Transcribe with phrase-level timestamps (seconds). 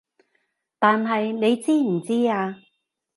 [0.79, 2.57] 但係你知唔知啊